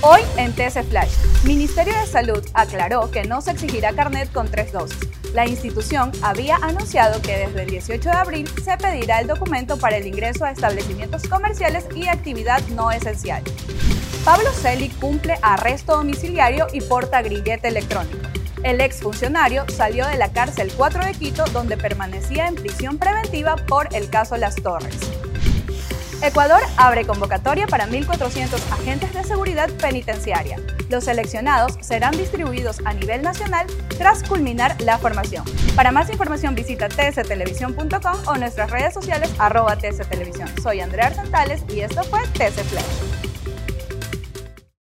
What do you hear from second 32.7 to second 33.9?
a nivel nacional